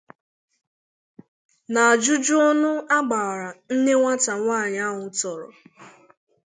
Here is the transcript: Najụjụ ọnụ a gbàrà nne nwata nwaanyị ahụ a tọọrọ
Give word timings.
Najụjụ 1.73 2.35
ọnụ 2.49 2.69
a 2.95 2.97
gbàrà 3.07 3.49
nne 3.73 3.93
nwata 3.99 4.33
nwaanyị 4.41 4.79
ahụ 4.89 5.03
a 5.09 5.13
tọọrọ 5.19 5.47